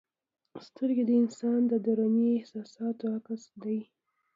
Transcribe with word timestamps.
سترګې 0.67 1.03
د 1.05 1.11
انسان 1.21 1.59
د 1.67 1.73
دروني 1.85 2.29
احساساتو 2.39 3.03
عکس 3.15 3.43
دی. 3.63 3.79